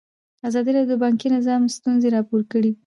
[0.47, 2.71] ازادي راډیو د بانکي نظام ستونزې راپور کړي.